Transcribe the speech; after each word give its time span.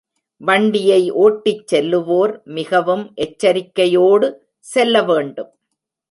வண்டியை 0.41 1.01
ஓட்டிச் 1.23 1.67
செல்லுவோர் 1.67 2.33
மிகவும் 2.51 3.03
எச்சரிக்கையோடு 3.15 4.29
செல்ல 4.65 5.03
வேண்டும். 5.03 5.51